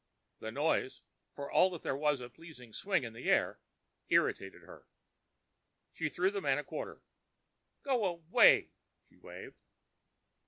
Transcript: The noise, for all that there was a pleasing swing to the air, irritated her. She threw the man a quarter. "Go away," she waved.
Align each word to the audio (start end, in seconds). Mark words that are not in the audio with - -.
The 0.39 0.51
noise, 0.51 1.03
for 1.35 1.51
all 1.51 1.69
that 1.69 1.83
there 1.83 1.95
was 1.95 2.21
a 2.21 2.29
pleasing 2.31 2.73
swing 2.73 3.03
to 3.03 3.11
the 3.11 3.29
air, 3.29 3.59
irritated 4.09 4.63
her. 4.63 4.87
She 5.93 6.09
threw 6.09 6.31
the 6.31 6.41
man 6.41 6.57
a 6.57 6.63
quarter. 6.63 7.03
"Go 7.83 8.03
away," 8.05 8.71
she 9.07 9.17
waved. 9.17 9.59